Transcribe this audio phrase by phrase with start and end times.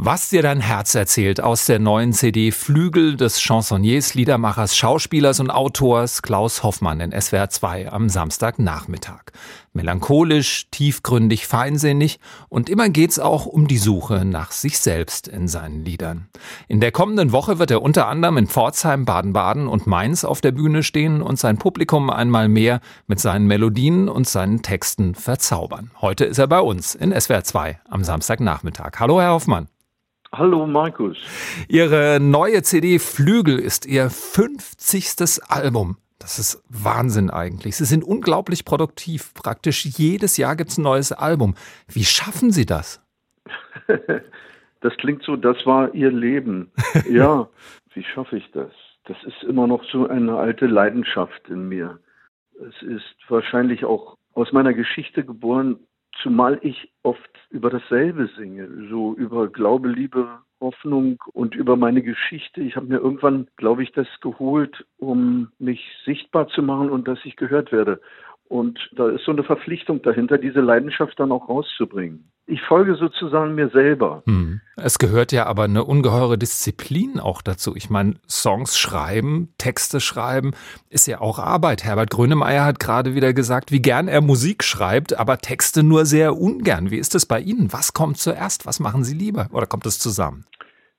[0.00, 5.50] Was dir dein Herz erzählt aus der neuen CD Flügel des Chansonniers, Liedermachers, Schauspielers und
[5.50, 9.32] Autors Klaus Hoffmann in SWR 2 am Samstagnachmittag.
[9.72, 15.84] Melancholisch, tiefgründig, feinsinnig und immer geht's auch um die Suche nach sich selbst in seinen
[15.84, 16.28] Liedern.
[16.68, 20.52] In der kommenden Woche wird er unter anderem in Pforzheim, Baden-Baden und Mainz auf der
[20.52, 22.78] Bühne stehen und sein Publikum einmal mehr
[23.08, 25.90] mit seinen Melodien und seinen Texten verzaubern.
[26.00, 28.92] Heute ist er bei uns in SWR 2 am Samstagnachmittag.
[29.00, 29.66] Hallo, Herr Hoffmann.
[30.32, 31.16] Hallo Markus.
[31.68, 35.42] Ihre neue CD Flügel ist Ihr 50.
[35.48, 35.96] Album.
[36.18, 37.76] Das ist Wahnsinn eigentlich.
[37.76, 39.32] Sie sind unglaublich produktiv.
[39.32, 41.54] Praktisch jedes Jahr gibt es ein neues Album.
[41.88, 43.02] Wie schaffen Sie das?
[44.80, 46.70] Das klingt so, das war Ihr Leben.
[47.10, 47.48] Ja,
[47.94, 48.70] wie schaffe ich das?
[49.06, 51.98] Das ist immer noch so eine alte Leidenschaft in mir.
[52.52, 55.80] Es ist wahrscheinlich auch aus meiner Geschichte geboren,
[56.22, 62.60] zumal ich oft über dasselbe singe, so über Glaube, Liebe, Hoffnung und über meine Geschichte.
[62.60, 67.24] Ich habe mir irgendwann, glaube ich, das geholt, um mich sichtbar zu machen und dass
[67.24, 68.00] ich gehört werde.
[68.48, 72.30] Und da ist so eine Verpflichtung dahinter, diese Leidenschaft dann auch rauszubringen.
[72.46, 74.22] Ich folge sozusagen mir selber.
[74.24, 74.62] Hm.
[74.76, 77.76] Es gehört ja aber eine ungeheure Disziplin auch dazu.
[77.76, 80.52] Ich meine, Songs schreiben, Texte schreiben,
[80.88, 81.84] ist ja auch Arbeit.
[81.84, 86.38] Herbert Grönemeyer hat gerade wieder gesagt, wie gern er Musik schreibt, aber Texte nur sehr
[86.38, 86.90] ungern.
[86.90, 87.70] Wie ist es bei Ihnen?
[87.74, 88.64] Was kommt zuerst?
[88.64, 89.48] Was machen Sie lieber?
[89.52, 90.46] Oder kommt es zusammen?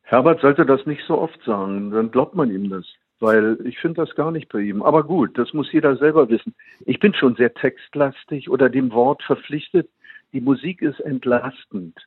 [0.04, 2.86] Herbert sollte das nicht so oft sagen, dann glaubt man ihm das
[3.20, 4.82] weil ich finde das gar nicht bei ihm.
[4.82, 6.56] Aber gut, das muss jeder selber wissen.
[6.86, 9.90] Ich bin schon sehr textlastig oder dem Wort verpflichtet.
[10.34, 11.98] Die Musik ist entlastend.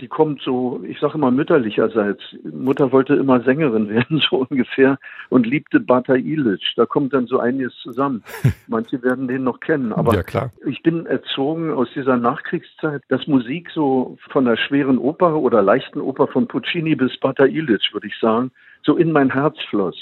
[0.00, 2.22] Die kommt so, ich sage immer mütterlicherseits.
[2.44, 6.62] Mutter wollte immer Sängerin werden, so ungefähr, und liebte Bata Ilic.
[6.76, 8.22] Da kommt dann so einiges zusammen.
[8.68, 9.92] Manche werden den noch kennen.
[9.92, 15.34] Aber ja, ich bin erzogen aus dieser Nachkriegszeit, dass Musik so von der schweren Oper
[15.36, 19.56] oder leichten Oper von Puccini bis Bata Ilic, würde ich sagen, so in mein Herz
[19.68, 19.96] floss.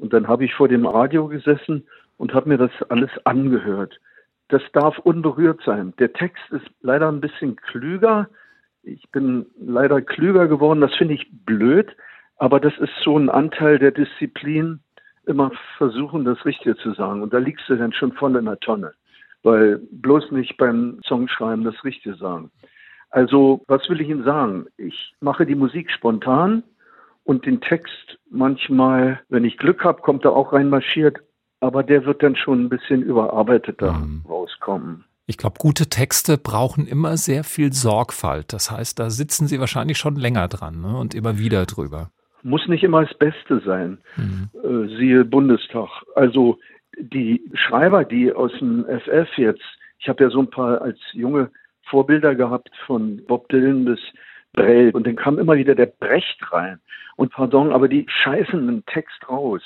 [0.00, 4.00] Und dann habe ich vor dem Radio gesessen und habe mir das alles angehört.
[4.48, 5.92] Das darf unberührt sein.
[5.98, 8.28] Der Text ist leider ein bisschen klüger.
[8.82, 10.80] Ich bin leider klüger geworden.
[10.80, 11.94] Das finde ich blöd.
[12.36, 14.80] Aber das ist so ein Anteil der Disziplin,
[15.26, 17.22] immer versuchen, das Richtige zu sagen.
[17.22, 18.92] Und da liegst du dann schon voll in der Tonne.
[19.42, 22.50] Weil bloß nicht beim Songschreiben das Richtige sagen.
[23.10, 24.66] Also, was will ich Ihnen sagen?
[24.78, 26.62] Ich mache die Musik spontan
[27.30, 31.18] und den Text manchmal, wenn ich Glück habe, kommt er auch reinmarschiert,
[31.60, 34.24] aber der wird dann schon ein bisschen überarbeiteter mhm.
[34.28, 35.04] rauskommen.
[35.26, 38.52] Ich glaube, gute Texte brauchen immer sehr viel Sorgfalt.
[38.52, 40.96] Das heißt, da sitzen Sie wahrscheinlich schon länger dran ne?
[40.96, 42.10] und immer wieder drüber.
[42.42, 43.98] Muss nicht immer das Beste sein.
[44.16, 44.48] Mhm.
[44.64, 45.88] Äh, siehe Bundestag.
[46.16, 46.58] Also
[46.98, 49.62] die Schreiber, die aus dem FF jetzt,
[50.00, 51.52] ich habe ja so ein paar als junge
[51.84, 54.00] Vorbilder gehabt, von Bob Dylan bis
[54.52, 54.90] Brell.
[54.90, 56.80] Und dann kam immer wieder der Brecht rein.
[57.16, 59.62] Und pardon, aber die scheißen einen Text raus.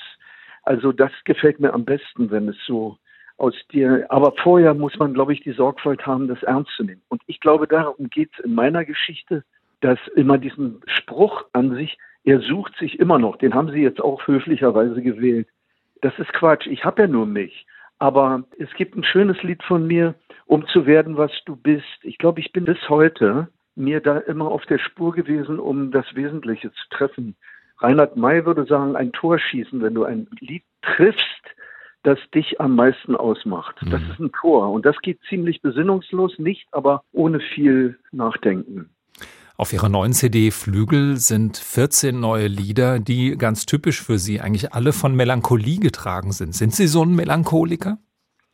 [0.62, 2.98] Also das gefällt mir am besten, wenn es so
[3.36, 4.06] aus dir.
[4.08, 7.02] Aber vorher muss man, glaube ich, die Sorgfalt haben, das ernst zu nehmen.
[7.08, 9.44] Und ich glaube, darum geht es in meiner Geschichte,
[9.80, 14.00] dass immer diesen Spruch an sich, er sucht sich immer noch, den haben Sie jetzt
[14.00, 15.46] auch höflicherweise gewählt.
[16.00, 16.66] Das ist Quatsch.
[16.66, 17.66] Ich habe ja nur mich.
[17.98, 20.14] Aber es gibt ein schönes Lied von mir,
[20.46, 21.84] um zu werden, was du bist.
[22.02, 26.06] Ich glaube, ich bin bis heute mir da immer auf der Spur gewesen, um das
[26.14, 27.36] Wesentliche zu treffen.
[27.78, 31.22] Reinhard May würde sagen, ein Tor schießen, wenn du ein Lied triffst,
[32.02, 33.82] das dich am meisten ausmacht.
[33.82, 33.90] Mhm.
[33.90, 34.70] Das ist ein Tor.
[34.70, 38.90] Und das geht ziemlich besinnungslos, nicht aber ohne viel Nachdenken.
[39.56, 44.72] Auf Ihrer neuen CD Flügel sind 14 neue Lieder, die ganz typisch für Sie eigentlich
[44.72, 46.54] alle von Melancholie getragen sind.
[46.54, 47.98] Sind Sie so ein Melancholiker?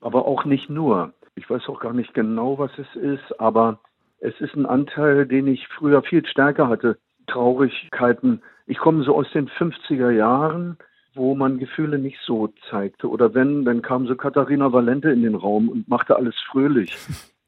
[0.01, 1.15] Aber auch nicht nur.
[1.37, 3.81] Ich weiß auch gar nicht genau, was es ist, aber
[4.21, 6.99] es ist ein Anteil, den ich früher viel stärker hatte.
[7.27, 8.43] Traurigkeiten.
[8.67, 10.77] Ich komme so aus den 50er Jahren,
[11.15, 13.09] wo man Gefühle nicht so zeigte.
[13.09, 16.97] Oder wenn, dann kam so Katharina Valente in den Raum und machte alles fröhlich.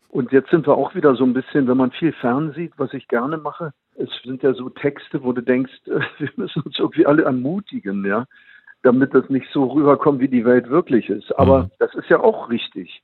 [0.09, 3.09] Und jetzt sind wir auch wieder so ein bisschen, wenn man viel fernsieht, was ich
[3.09, 3.73] gerne mache.
[3.95, 5.73] Es sind ja so Texte, wo du denkst,
[6.19, 8.27] wir müssen uns irgendwie alle ermutigen, ja,
[8.83, 11.33] damit das nicht so rüberkommt, wie die Welt wirklich ist.
[11.39, 11.71] Aber mhm.
[11.79, 13.03] das ist ja auch richtig.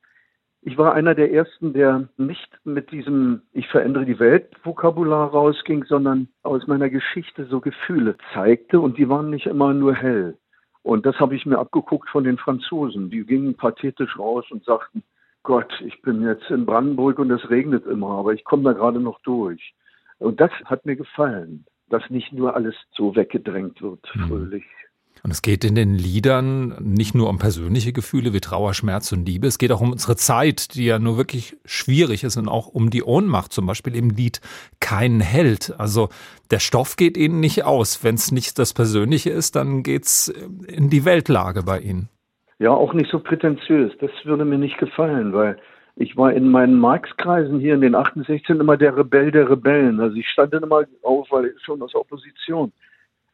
[0.68, 5.84] Ich war einer der ersten, der nicht mit diesem Ich verändere die Welt Vokabular rausging,
[5.84, 10.36] sondern aus meiner Geschichte so Gefühle zeigte und die waren nicht immer nur hell.
[10.82, 13.08] Und das habe ich mir abgeguckt von den Franzosen.
[13.08, 15.02] Die gingen pathetisch raus und sagten,
[15.42, 19.00] Gott, ich bin jetzt in Brandenburg und es regnet immer, aber ich komme da gerade
[19.00, 19.72] noch durch.
[20.18, 24.60] Und das hat mir gefallen, dass nicht nur alles so weggedrängt wird, mhm.
[25.22, 29.26] Und es geht in den Liedern nicht nur um persönliche Gefühle wie Trauer, Schmerz und
[29.26, 32.68] Liebe, es geht auch um unsere Zeit, die ja nur wirklich schwierig ist und auch
[32.68, 34.40] um die Ohnmacht, zum Beispiel im Lied
[34.80, 35.74] Kein Held.
[35.78, 36.08] Also
[36.50, 38.02] der Stoff geht Ihnen nicht aus.
[38.04, 40.28] Wenn es nicht das Persönliche ist, dann geht's
[40.66, 42.08] in die Weltlage bei Ihnen.
[42.58, 43.92] Ja, auch nicht so prätentiös.
[44.00, 45.58] Das würde mir nicht gefallen, weil
[46.00, 50.00] ich war in meinen Marx-Kreisen hier in den 68 immer der Rebell der Rebellen.
[50.00, 52.72] Also ich stand dann immer auf, weil ich schon aus der Opposition.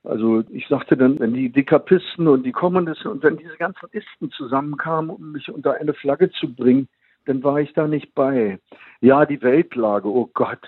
[0.05, 4.31] Also ich sagte dann, wenn die Dekapisten und die Kommunisten und wenn diese ganzen Isten
[4.31, 6.89] zusammenkamen, um mich unter eine Flagge zu bringen,
[7.25, 8.59] dann war ich da nicht bei.
[9.01, 10.61] Ja, die Weltlage, oh Gott.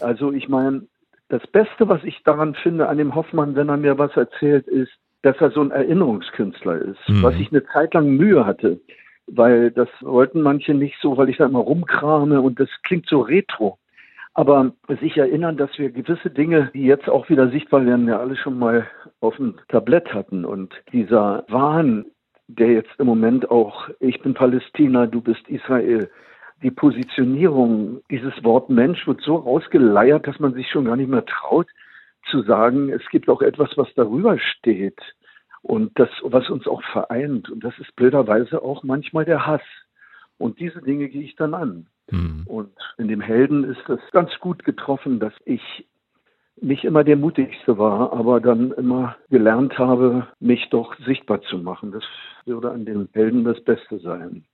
[0.00, 0.86] Also ich meine,
[1.28, 4.92] das Beste, was ich daran finde an dem Hoffmann, wenn er mir was erzählt, ist,
[5.22, 7.22] dass er so ein Erinnerungskünstler ist, mhm.
[7.22, 8.80] was ich eine Zeit lang Mühe hatte,
[9.26, 13.22] weil das wollten manche nicht so, weil ich da immer rumkrame und das klingt so
[13.22, 13.78] retro.
[14.36, 18.36] Aber sich erinnern, dass wir gewisse Dinge, die jetzt auch wieder sichtbar werden, ja alle
[18.36, 18.86] schon mal
[19.20, 20.44] auf dem Tablett hatten.
[20.44, 22.04] Und dieser Wahn,
[22.46, 26.10] der jetzt im Moment auch, ich bin Palästina, du bist Israel,
[26.62, 31.24] die Positionierung, dieses Wort Mensch wird so rausgeleiert, dass man sich schon gar nicht mehr
[31.24, 31.68] traut
[32.30, 35.00] zu sagen, es gibt auch etwas, was darüber steht
[35.62, 37.48] und das, was uns auch vereint.
[37.48, 39.62] Und das ist blöderweise auch manchmal der Hass.
[40.36, 41.86] Und diese Dinge gehe ich dann an.
[42.10, 42.44] Mhm.
[42.46, 45.86] Und in dem Helden ist das ganz gut getroffen, dass ich
[46.60, 51.92] nicht immer der mutigste war, aber dann immer gelernt habe, mich doch sichtbar zu machen.
[51.92, 52.04] Das
[52.46, 54.44] würde an dem Helden das Beste sein.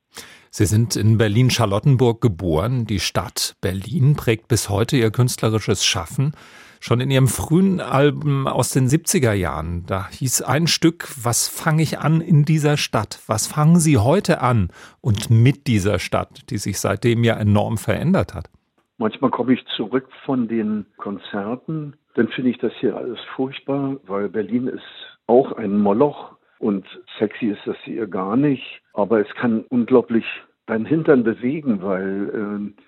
[0.54, 2.84] Sie sind in Berlin-Charlottenburg geboren.
[2.84, 6.34] Die Stadt Berlin prägt bis heute Ihr künstlerisches Schaffen.
[6.78, 11.82] Schon in Ihrem frühen Album aus den 70er Jahren, da hieß ein Stück, was fange
[11.82, 13.19] ich an in dieser Stadt?
[13.28, 14.69] Was fangen Sie heute an
[15.00, 18.50] und mit dieser Stadt, die sich seitdem ja enorm verändert hat?
[18.99, 24.28] Manchmal komme ich zurück von den Konzerten, dann finde ich das hier alles furchtbar, weil
[24.28, 24.82] Berlin ist
[25.26, 26.87] auch ein Moloch und
[27.19, 30.25] sexy ist das hier gar nicht, aber es kann unglaublich
[30.67, 32.82] deinen Hintern bewegen, weil äh,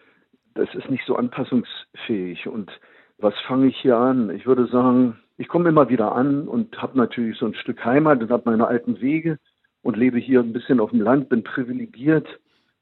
[0.54, 2.70] das ist nicht so anpassungsfähig und
[3.18, 4.30] was fange ich hier an?
[4.30, 8.22] Ich würde sagen, ich komme immer wieder an und habe natürlich so ein Stück Heimat
[8.22, 9.38] und habe meine alten Wege
[9.82, 12.28] und lebe hier ein bisschen auf dem Land, bin privilegiert.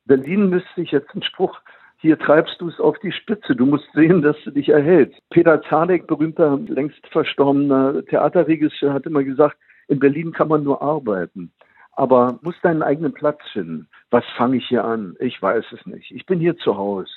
[0.04, 1.58] Berlin müsste ich jetzt einen Spruch,
[1.96, 3.56] hier treibst du es auf die Spitze.
[3.56, 5.18] Du musst sehen, dass du dich erhältst.
[5.30, 9.56] Peter Zadek, berühmter, längst verstorbener Theaterregisseur, hat immer gesagt,
[9.88, 11.52] in Berlin kann man nur arbeiten.
[11.94, 13.88] Aber muss deinen eigenen Platz finden.
[14.10, 15.14] Was fange ich hier an?
[15.20, 16.10] Ich weiß es nicht.
[16.10, 17.10] Ich bin hier zu Hause.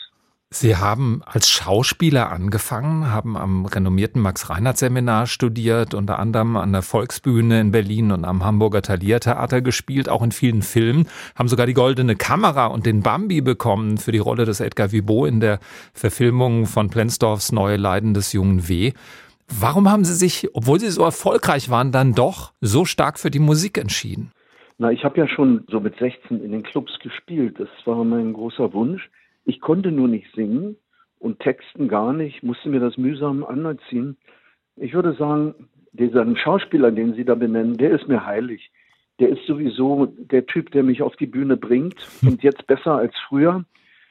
[0.51, 7.59] Sie haben als Schauspieler angefangen, haben am renommierten Max-Reinhardt-Seminar studiert, unter anderem an der Volksbühne
[7.59, 12.15] in Berlin und am Hamburger Thalia-Theater gespielt, auch in vielen Filmen, haben sogar die Goldene
[12.15, 15.59] Kamera und den Bambi bekommen für die Rolle des Edgar Vibot in der
[15.94, 18.94] Verfilmung von Plensdorfs Neue Leiden des jungen W.
[19.47, 23.39] Warum haben Sie sich, obwohl Sie so erfolgreich waren, dann doch so stark für die
[23.39, 24.31] Musik entschieden?
[24.77, 27.59] Na, ich habe ja schon so mit 16 in den Clubs gespielt.
[27.59, 29.09] Das war mein großer Wunsch.
[29.45, 30.75] Ich konnte nur nicht singen
[31.19, 34.18] und texten gar nicht, musste mir das mühsam anerziehen.
[34.75, 35.56] Ich würde sagen,
[35.94, 38.71] dieser Schauspieler, den Sie da benennen, der ist mir heilig.
[39.19, 43.13] Der ist sowieso der Typ, der mich auf die Bühne bringt und jetzt besser als
[43.30, 43.63] früher.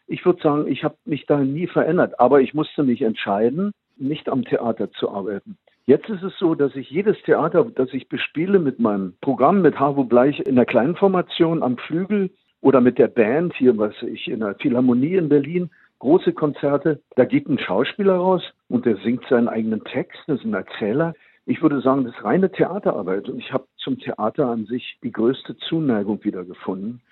[0.07, 4.29] Ich würde sagen, ich habe mich da nie verändert, aber ich musste mich entscheiden, nicht
[4.29, 5.56] am Theater zu arbeiten.
[5.87, 9.79] Jetzt ist es so, dass ich jedes Theater, das ich bespiele mit meinem Programm mit
[9.79, 12.31] Harvo Bleich in der kleinen Formation am Flügel,
[12.64, 17.26] oder mit der Band hier, was ich in der Philharmonie in Berlin, große Konzerte, da
[17.26, 21.12] geht ein Schauspieler raus und der singt seinen eigenen Text, das ist ein Erzähler.
[21.44, 25.13] Ich würde sagen, das ist reine Theaterarbeit und ich habe zum Theater an sich die
[25.13, 27.03] größte Zuneigung wiedergefunden.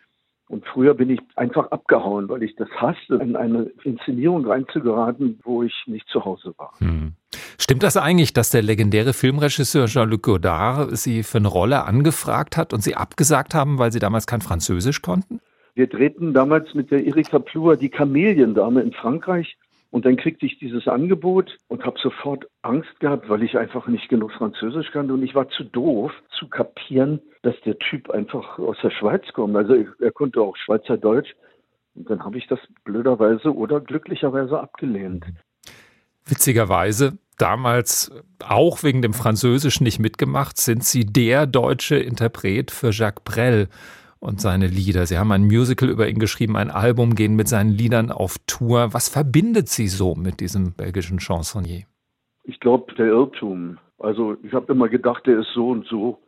[0.48, 5.62] Und früher bin ich einfach abgehauen, weil ich das hasste, in eine Inszenierung reinzugeraten, wo
[5.62, 6.74] ich nicht zu Hause war.
[6.78, 7.14] Hm.
[7.58, 12.72] Stimmt das eigentlich, dass der legendäre Filmregisseur Jean-Luc Godard Sie für eine Rolle angefragt hat
[12.74, 15.40] und Sie abgesagt haben, weil Sie damals kein Französisch konnten?
[15.74, 19.56] Wir drehten damals mit der Erika Plur die Kameliendame in Frankreich
[19.92, 24.08] und dann kriegte ich dieses Angebot und habe sofort Angst gehabt, weil ich einfach nicht
[24.08, 25.12] genug Französisch kannte.
[25.12, 29.54] Und ich war zu doof zu kapieren, dass der Typ einfach aus der Schweiz kommt.
[29.54, 31.34] Also er konnte auch Schweizerdeutsch.
[31.94, 35.26] Und dann habe ich das blöderweise oder glücklicherweise abgelehnt.
[36.24, 38.10] Witzigerweise, damals
[38.42, 43.68] auch wegen dem Französischen nicht mitgemacht, sind Sie der deutsche Interpret für Jacques Brel
[44.22, 45.04] und seine Lieder.
[45.06, 48.94] Sie haben ein Musical über ihn geschrieben, ein Album, gehen mit seinen Liedern auf Tour.
[48.94, 51.82] Was verbindet Sie so mit diesem belgischen Chansonnier?
[52.44, 53.78] Ich glaube, der Irrtum.
[53.98, 56.18] Also ich habe immer gedacht, der ist so und so.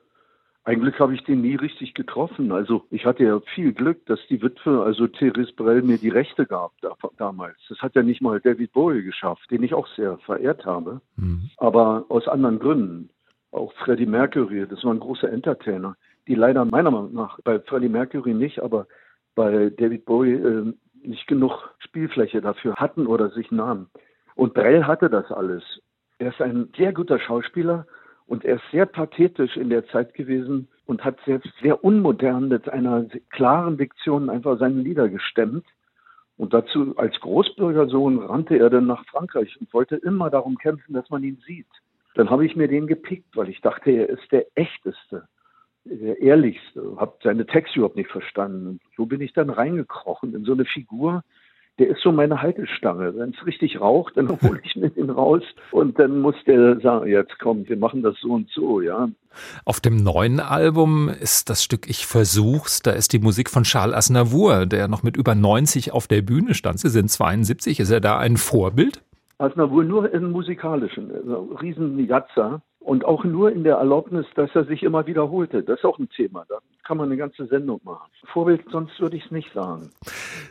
[0.65, 2.51] Eigentlich habe ich den nie richtig getroffen.
[2.51, 6.47] Also ich hatte ja viel Glück, dass die Witwe, also Therese Brell, mir die Rechte
[6.47, 7.59] gab da, damals.
[7.69, 11.51] Das hat ja nicht mal David Bowie geschafft, den ich auch sehr verehrt habe, mhm.
[11.59, 13.11] aber aus anderen Gründen.
[13.53, 15.97] Auch Freddie Mercury, das war ein großer Entertainer,
[16.27, 18.87] die leider meiner Meinung nach bei Freddie Mercury nicht, aber
[19.35, 23.89] bei David Bowie äh, nicht genug Spielfläche dafür hatten oder sich nahmen.
[24.35, 25.63] Und Brell hatte das alles.
[26.19, 27.87] Er ist ein sehr guter Schauspieler
[28.27, 32.69] und er ist sehr pathetisch in der Zeit gewesen und hat selbst sehr unmodern mit
[32.69, 35.67] einer klaren Diktion einfach seine Lieder gestemmt.
[36.37, 41.09] Und dazu als Großbürgersohn rannte er dann nach Frankreich und wollte immer darum kämpfen, dass
[41.11, 41.69] man ihn sieht.
[42.15, 45.29] Dann habe ich mir den gepickt, weil ich dachte, er ist der echteste,
[45.85, 48.67] der ehrlichste, habe seine Texte überhaupt nicht verstanden.
[48.67, 51.23] Und so bin ich dann reingekrochen in so eine Figur,
[51.79, 53.17] der ist so meine Haltestange.
[53.17, 57.09] Wenn es richtig raucht, dann hole ich mir den raus und dann muss der sagen,
[57.09, 59.09] jetzt komm, wir machen das so und so, ja.
[59.65, 63.97] Auf dem neuen Album ist das Stück Ich versuch's, da ist die Musik von Charles
[63.97, 66.79] Aznavour, der noch mit über 90 auf der Bühne stand.
[66.79, 69.03] Sie sind 72, ist er da ein Vorbild?
[69.39, 74.83] Aznavour nur im musikalischen, also Riesenjatzer und auch nur in der Erlaubnis, dass er sich
[74.83, 75.63] immer wiederholte.
[75.63, 76.45] Das ist auch ein Thema.
[76.49, 78.11] Da kann man eine ganze Sendung machen.
[78.31, 79.91] Vorbild, sonst würde ich es nicht sagen.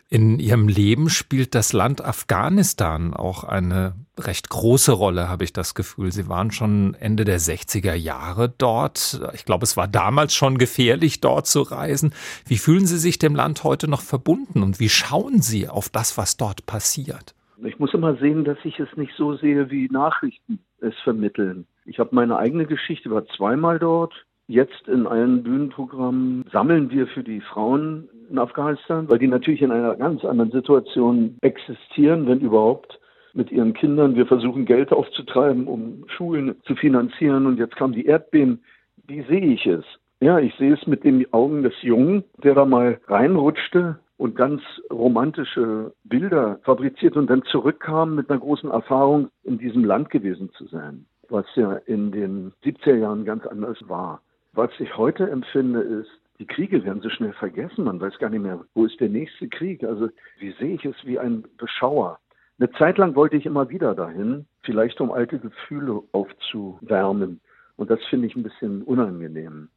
[0.09, 5.75] In Ihrem Leben spielt das Land Afghanistan auch eine recht große Rolle, habe ich das
[5.75, 6.11] Gefühl.
[6.11, 9.21] Sie waren schon Ende der 60er Jahre dort.
[9.33, 12.15] Ich glaube, es war damals schon gefährlich, dort zu reisen.
[12.47, 16.17] Wie fühlen Sie sich dem Land heute noch verbunden und wie schauen Sie auf das,
[16.17, 17.35] was dort passiert?
[17.65, 21.65] Ich muss immer sehen, dass ich es nicht so sehe, wie Nachrichten es vermitteln.
[21.85, 24.13] Ich habe meine eigene Geschichte, war zweimal dort.
[24.47, 29.71] Jetzt in allen Bühnenprogrammen sammeln wir für die Frauen in Afghanistan, weil die natürlich in
[29.71, 32.99] einer ganz anderen Situation existieren, wenn überhaupt,
[33.33, 34.15] mit ihren Kindern.
[34.15, 37.47] Wir versuchen Geld aufzutreiben, um Schulen zu finanzieren.
[37.47, 38.63] Und jetzt kamen die Erdbeben.
[39.07, 39.83] Wie sehe ich es?
[40.19, 44.61] Ja, ich sehe es mit den Augen des Jungen, der da mal reinrutschte und ganz
[44.89, 50.65] romantische Bilder fabriziert und dann zurückkam mit einer großen Erfahrung, in diesem Land gewesen zu
[50.67, 54.21] sein, was ja in den 70er Jahren ganz anders war.
[54.53, 57.83] Was ich heute empfinde, ist, die Kriege werden so schnell vergessen.
[57.83, 59.83] Man weiß gar nicht mehr, wo ist der nächste Krieg.
[59.83, 60.07] Also
[60.39, 62.17] wie sehe ich es wie ein Beschauer.
[62.59, 67.41] Eine Zeit lang wollte ich immer wieder dahin, vielleicht um alte Gefühle aufzuwärmen.
[67.75, 69.67] Und das finde ich ein bisschen unangenehm.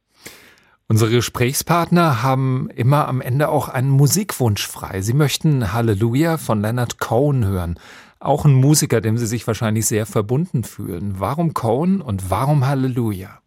[0.89, 5.01] Unsere Gesprächspartner haben immer am Ende auch einen Musikwunsch frei.
[5.01, 7.77] Sie möchten Halleluja von Leonard Cohen hören.
[8.21, 11.15] Auch ein Musiker, dem Sie sich wahrscheinlich sehr verbunden fühlen.
[11.17, 13.39] Warum Cohen und warum Halleluja?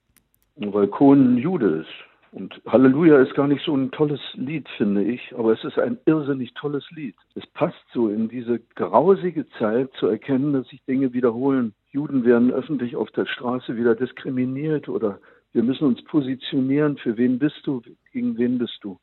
[0.56, 1.88] Weil Cohen Jude ist.
[2.32, 5.96] Und Halleluja ist gar nicht so ein tolles Lied, finde ich, aber es ist ein
[6.04, 7.16] irrsinnig tolles Lied.
[7.34, 11.72] Es passt so in diese grausige Zeit zu erkennen, dass sich Dinge wiederholen.
[11.90, 15.18] Juden werden öffentlich auf der Straße wieder diskriminiert oder
[15.52, 18.98] wir müssen uns positionieren, für wen bist du, gegen wen bist du.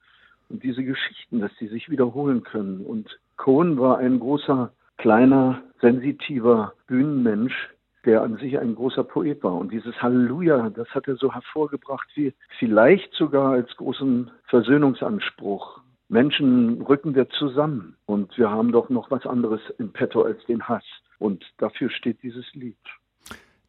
[0.49, 2.85] Und diese Geschichten, dass die sich wiederholen können.
[2.85, 7.53] Und Cohen war ein großer, kleiner, sensitiver Bühnenmensch,
[8.05, 9.55] der an sich ein großer Poet war.
[9.55, 15.81] Und dieses Halleluja, das hat er so hervorgebracht wie vielleicht sogar als großen Versöhnungsanspruch.
[16.07, 20.63] Menschen rücken wir zusammen und wir haben doch noch was anderes im Petto als den
[20.69, 20.85] Hass.
[21.19, 22.77] Und dafür steht dieses Lied.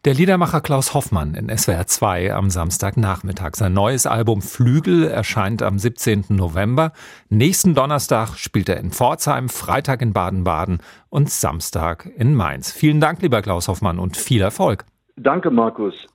[0.09, 3.57] Der Liedermacher Klaus Hoffmann in SWR 2 am Samstagnachmittag.
[3.57, 6.25] Sein neues Album Flügel erscheint am 17.
[6.31, 6.93] November.
[7.29, 10.79] Nächsten Donnerstag spielt er in Pforzheim, Freitag in Baden-Baden
[11.11, 12.73] und Samstag in Mainz.
[12.73, 14.87] Vielen Dank, lieber Klaus Hoffmann, und viel Erfolg.
[15.19, 16.07] Danke, Markus.